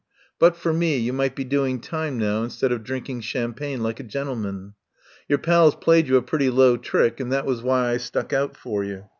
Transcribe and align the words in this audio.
But 0.39 0.57
for 0.57 0.73
me 0.73 0.97
you 0.97 1.13
might 1.13 1.35
be 1.35 1.43
doing 1.43 1.79
time 1.79 2.17
now 2.17 2.41
instead 2.41 2.71
of 2.71 2.83
drinking 2.83 3.21
champagne 3.21 3.83
like 3.83 3.99
a 3.99 4.03
gentleman. 4.03 4.73
Your 5.27 5.37
pals 5.37 5.75
played 5.75 6.07
you 6.07 6.15
a 6.17 6.23
pretty 6.23 6.49
low 6.49 6.75
trick, 6.75 7.19
and 7.19 7.31
that 7.31 7.45
was 7.45 7.61
why 7.61 7.91
I 7.91 7.97
stuck 7.97 8.33
out 8.33 8.57
for 8.57 8.83
you. 8.83 9.05